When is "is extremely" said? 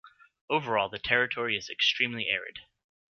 1.55-2.27